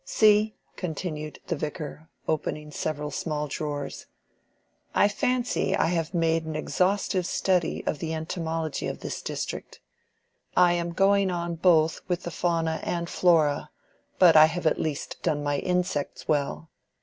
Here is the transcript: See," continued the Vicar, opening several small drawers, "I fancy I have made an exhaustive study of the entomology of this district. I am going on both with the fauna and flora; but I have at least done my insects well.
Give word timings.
See," 0.03 0.55
continued 0.77 1.37
the 1.45 1.55
Vicar, 1.55 2.09
opening 2.27 2.71
several 2.71 3.11
small 3.11 3.47
drawers, 3.47 4.07
"I 4.95 5.07
fancy 5.07 5.75
I 5.75 5.89
have 5.89 6.15
made 6.15 6.43
an 6.43 6.55
exhaustive 6.55 7.27
study 7.27 7.85
of 7.85 7.99
the 7.99 8.11
entomology 8.11 8.87
of 8.87 9.01
this 9.01 9.21
district. 9.21 9.79
I 10.57 10.73
am 10.73 10.93
going 10.93 11.29
on 11.29 11.53
both 11.53 12.01
with 12.07 12.23
the 12.23 12.31
fauna 12.31 12.79
and 12.81 13.07
flora; 13.07 13.69
but 14.17 14.35
I 14.35 14.45
have 14.45 14.65
at 14.65 14.81
least 14.81 15.21
done 15.21 15.43
my 15.43 15.59
insects 15.59 16.27
well. 16.27 16.71